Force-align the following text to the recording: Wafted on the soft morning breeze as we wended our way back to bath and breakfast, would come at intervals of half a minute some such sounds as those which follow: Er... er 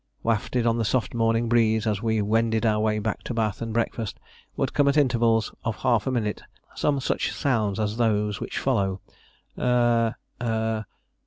Wafted 0.23 0.65
on 0.65 0.79
the 0.79 0.83
soft 0.83 1.13
morning 1.13 1.47
breeze 1.47 1.85
as 1.85 2.01
we 2.01 2.23
wended 2.23 2.65
our 2.65 2.79
way 2.79 2.97
back 2.97 3.21
to 3.21 3.35
bath 3.35 3.61
and 3.61 3.71
breakfast, 3.71 4.19
would 4.57 4.73
come 4.73 4.87
at 4.87 4.97
intervals 4.97 5.53
of 5.63 5.75
half 5.75 6.07
a 6.07 6.11
minute 6.11 6.41
some 6.73 6.99
such 6.99 7.31
sounds 7.31 7.79
as 7.79 7.97
those 7.97 8.39
which 8.39 8.57
follow: 8.57 8.99
Er... 9.59 10.15
er 10.41 10.87